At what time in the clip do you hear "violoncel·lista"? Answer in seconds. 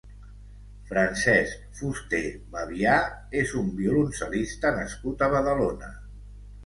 3.83-4.73